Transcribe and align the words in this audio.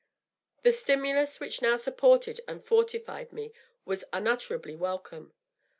The 0.63 0.71
stimulus 0.71 1.39
which 1.39 1.61
now 1.61 1.75
supported 1.75 2.41
and 2.47 2.65
fortified 2.65 3.31
me 3.31 3.53
was 3.85 4.03
unutterably 4.11 4.75
welcome. 4.75 5.35